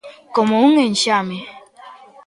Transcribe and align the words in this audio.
Como 0.35 0.55
un 0.67 0.71
enxame. 0.87 1.37